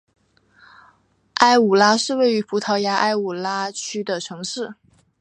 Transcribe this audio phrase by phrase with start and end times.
[1.35, 4.73] 埃武拉是位于葡萄牙埃武拉区的城市。